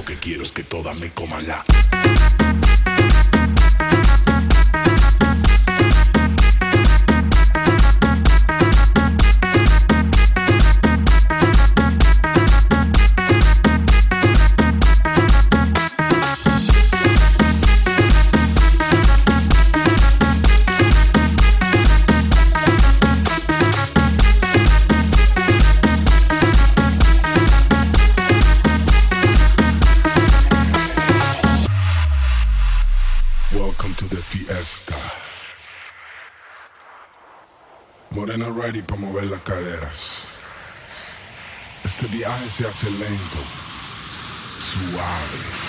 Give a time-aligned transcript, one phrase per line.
[0.00, 2.39] Lo que quiero es que todas me coman la.
[42.50, 43.38] se hace lento,
[44.58, 45.59] suave.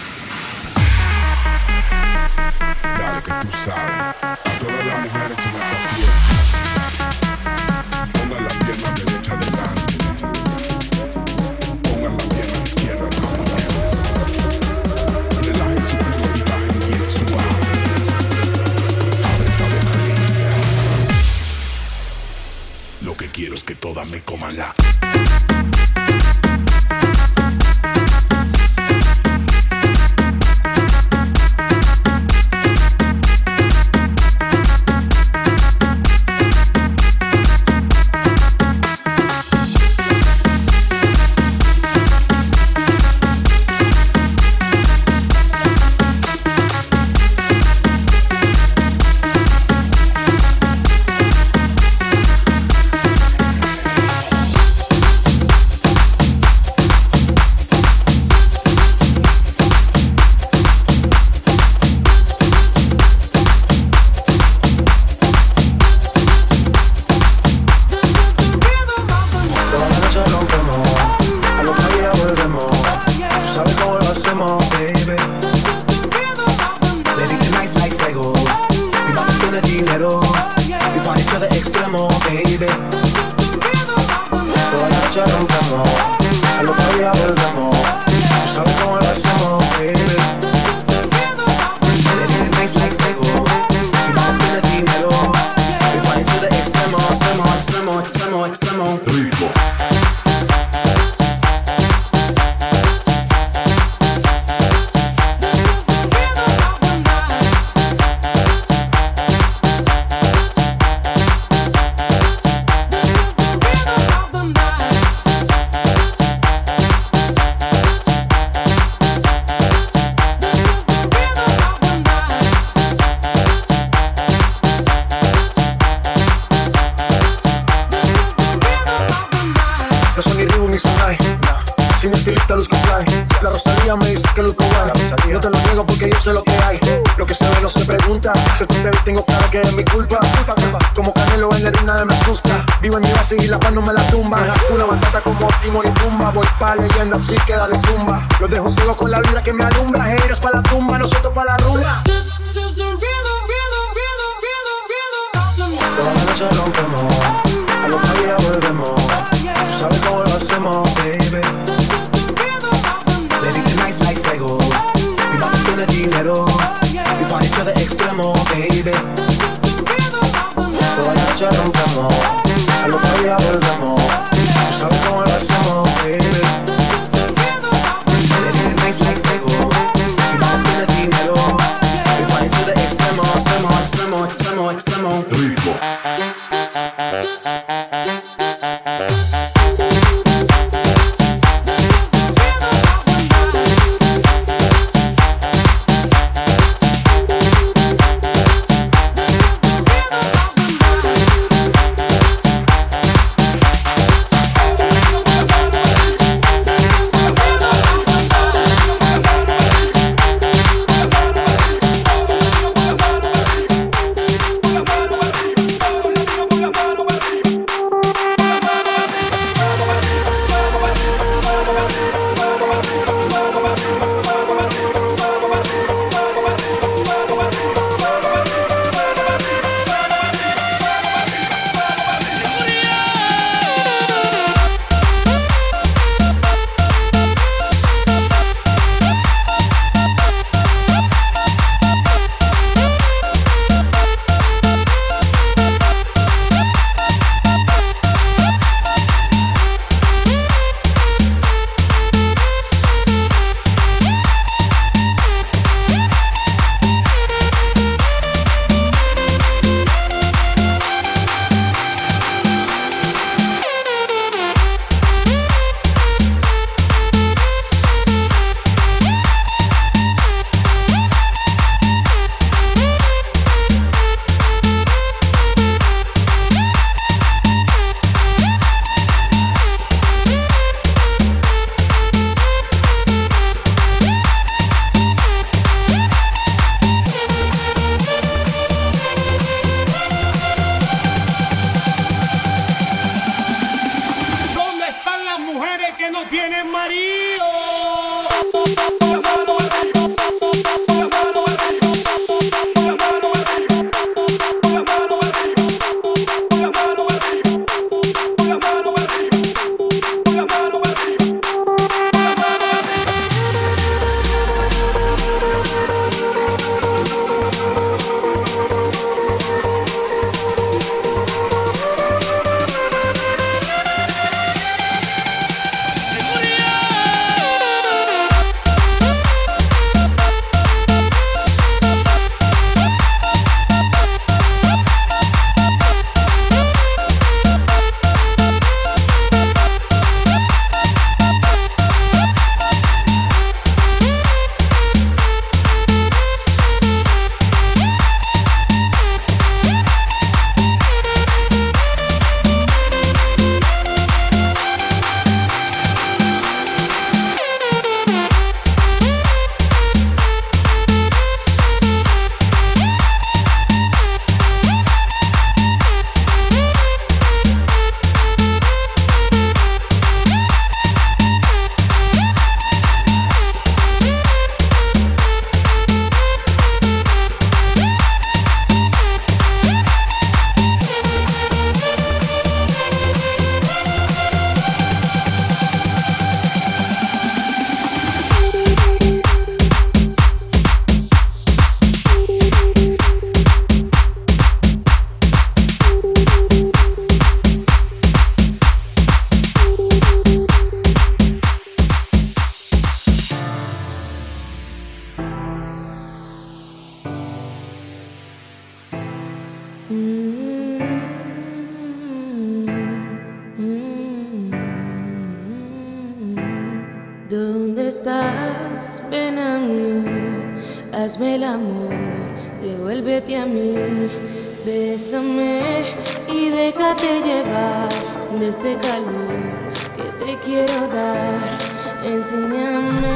[427.23, 427.89] llevar
[428.37, 431.59] de este calor que te quiero dar.
[432.03, 433.15] Enséñame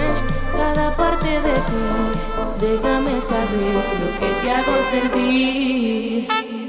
[0.52, 1.86] cada parte de ti,
[2.60, 6.65] déjame saber lo que te hago sentir.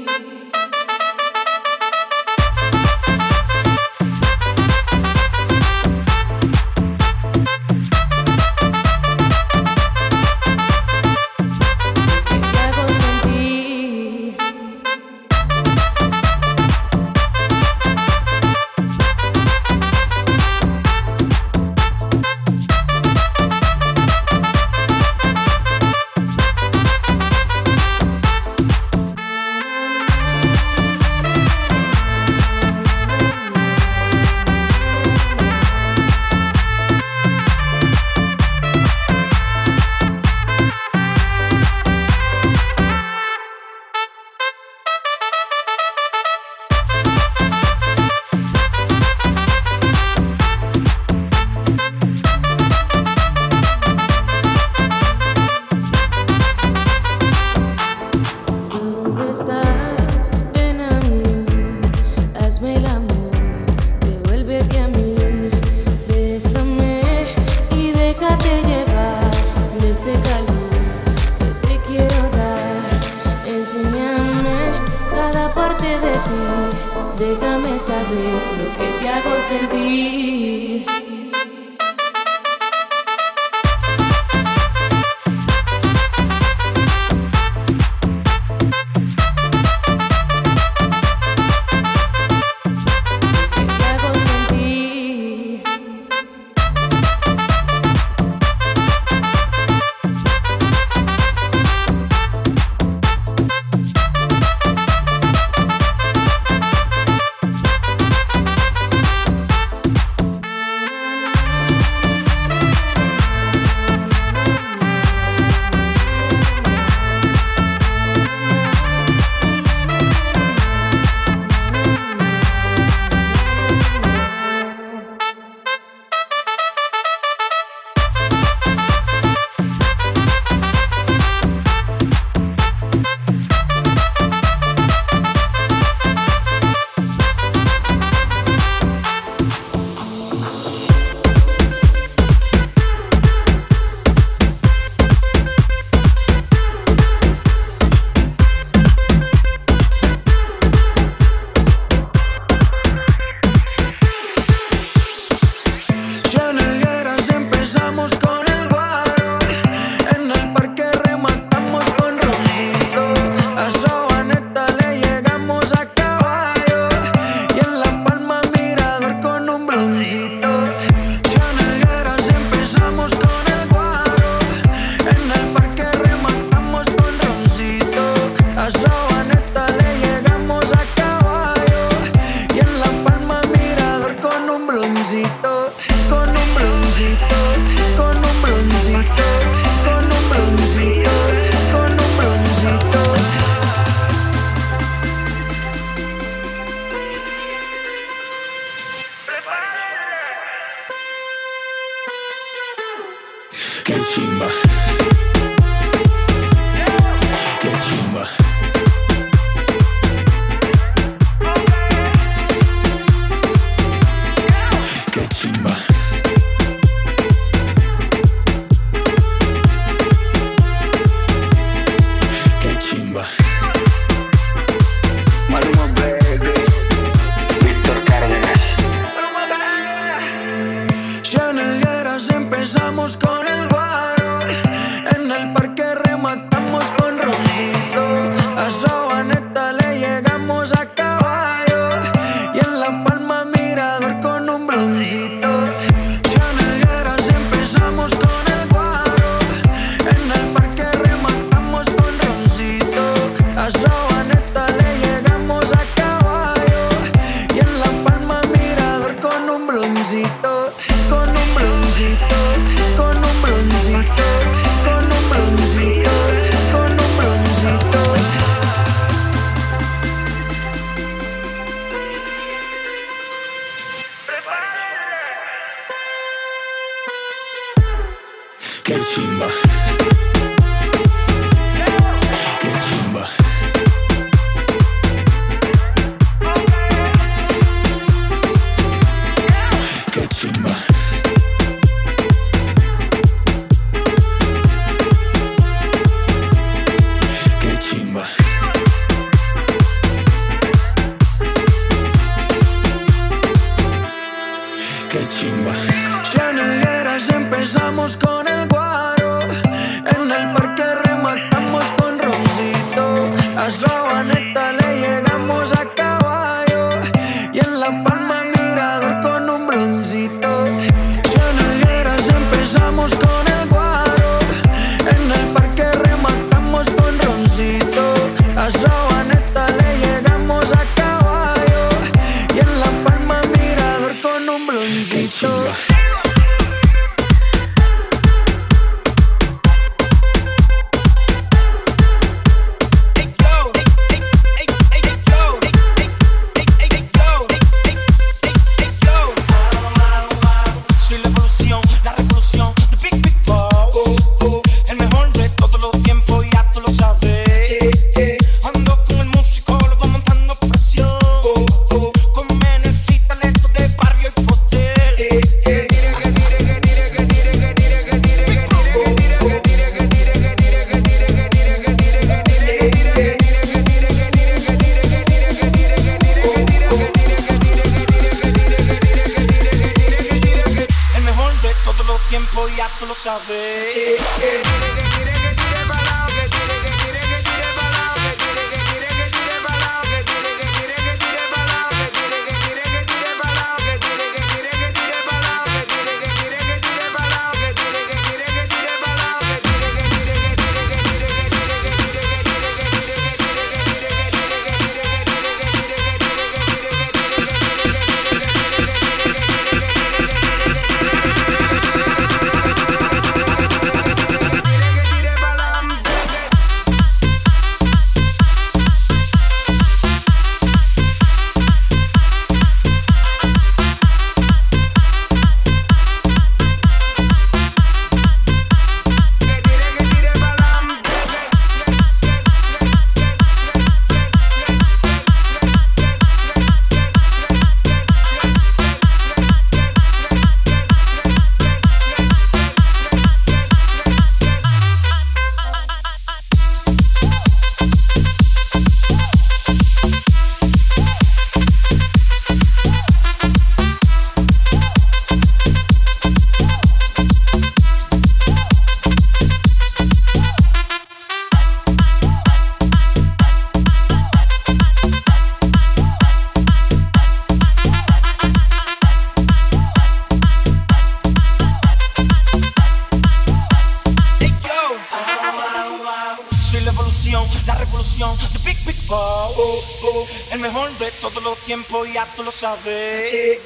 [481.67, 483.59] tiempo ya tú lo sabes.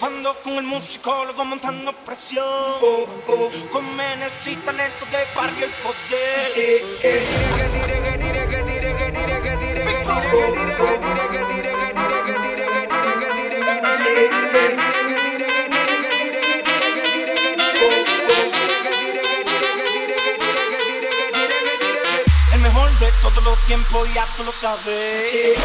[0.00, 2.44] Ando con el musicólogo montando presión.
[2.46, 3.50] Oh, oh.
[3.72, 6.52] Con menes y talento de barrio y poder.
[6.54, 7.22] Eh, eh.
[23.00, 25.58] De todos los tiempos, ya tú lo sabes.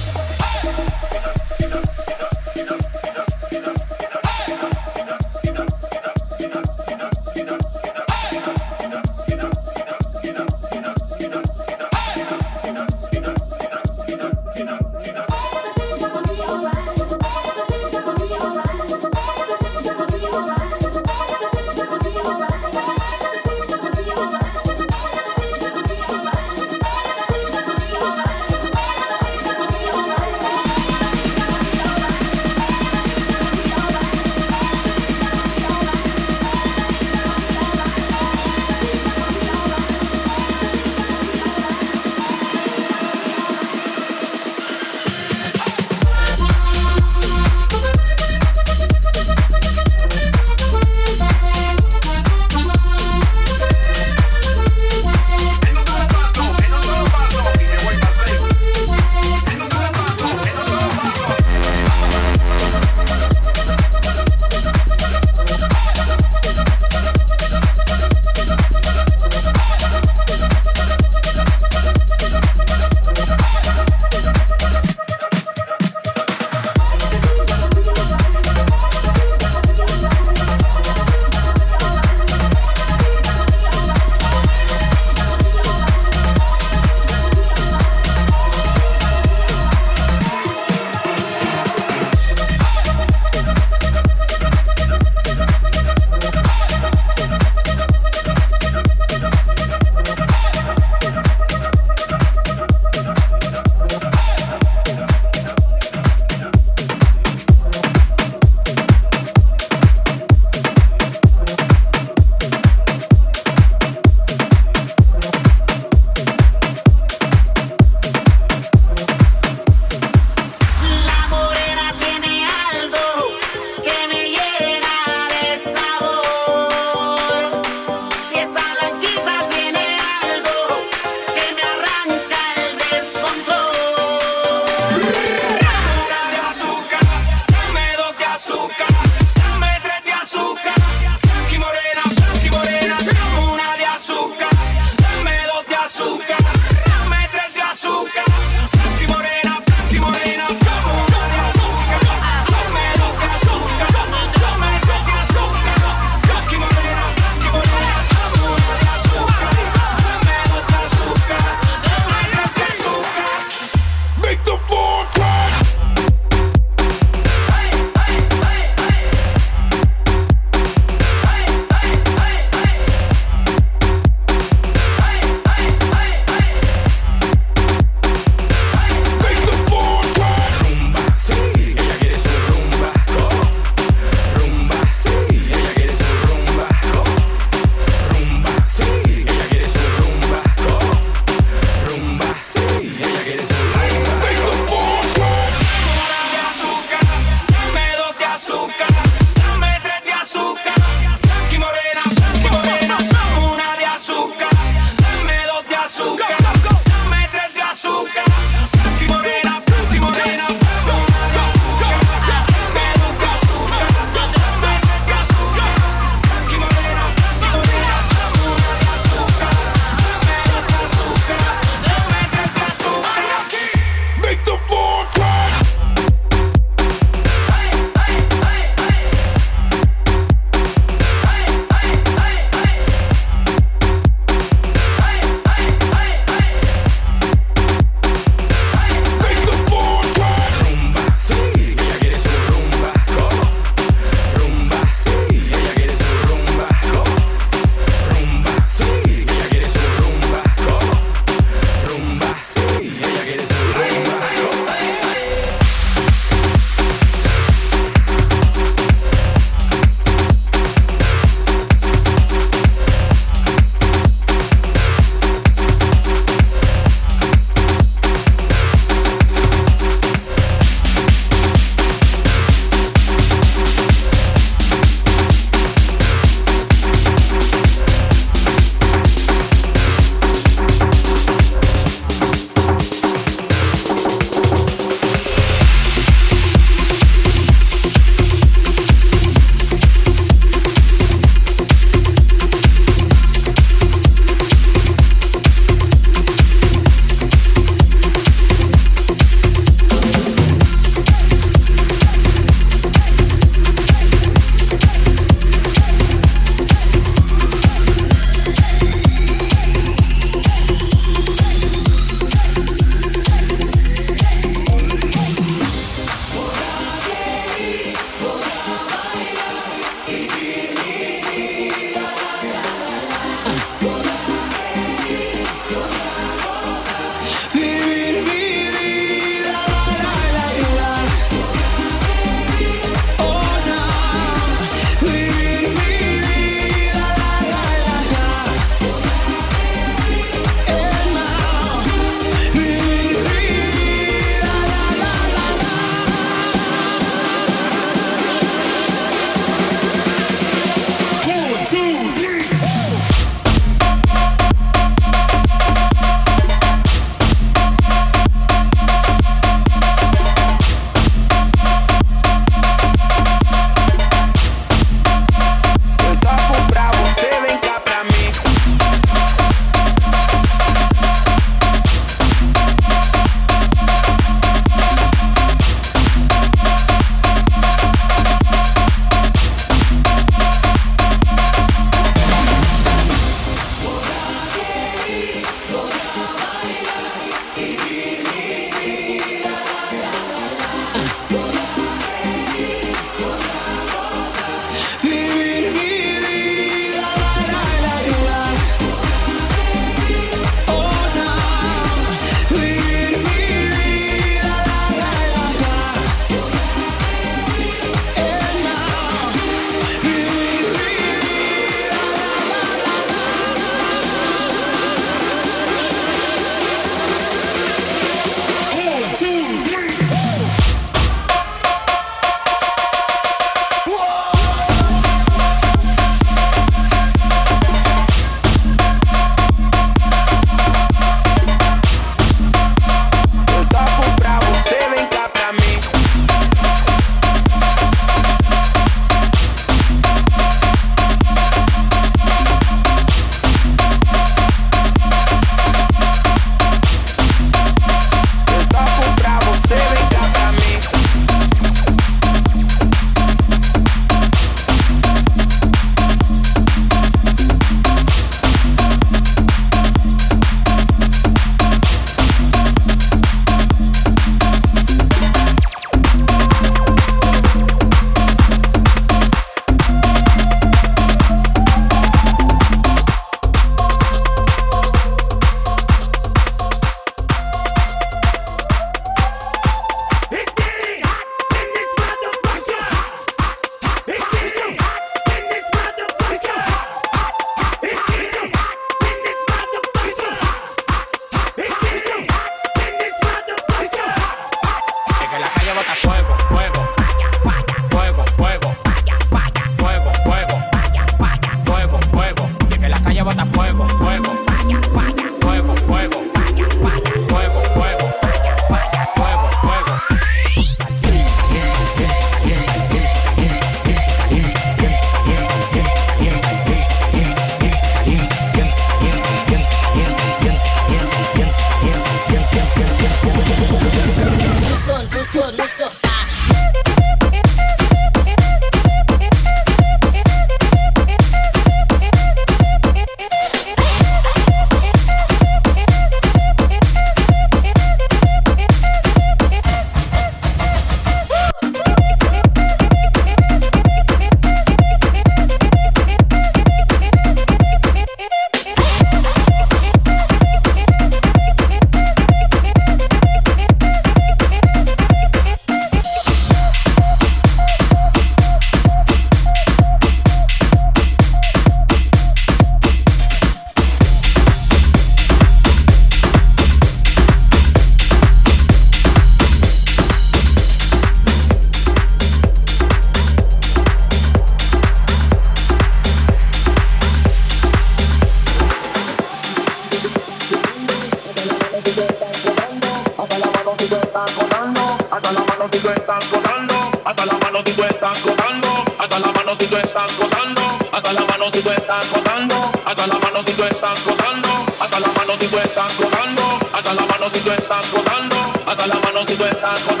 [585.21, 586.73] hasta la mano si tú estás gozando,
[587.05, 590.61] hasta la mano si tú estás gozando, hasta la mano si tú estás gozando,
[590.91, 594.49] hasta la mano si tú estás gozando, hasta la mano si tú estás gozando,
[594.79, 598.87] hasta la mano si tú estás gozando, hasta la mano si tú estás gozando, hasta
[598.87, 600.00] la mano si tú estás gozando.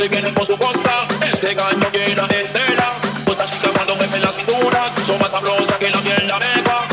[0.00, 1.06] se vienen por su costa.
[1.30, 2.94] Este gallo llena de estela.
[3.26, 4.90] Otra chica cuando me mueve la cintura.
[5.04, 6.38] Son más sabrosas que la miel la.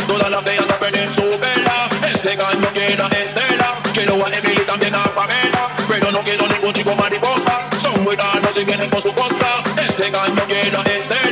[0.05, 1.87] Todas las bellas a perder su vela.
[2.13, 3.73] Este gallo llena de estela.
[3.93, 5.69] Quiero a Emily también a Pamela.
[5.87, 7.61] Pero no quiero ningún chico mariposa.
[7.81, 9.63] Son muy raros y vienen por su costa.
[9.87, 11.26] Este gallo llena de estela.